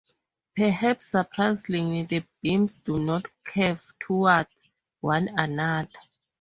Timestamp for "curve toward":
3.43-4.47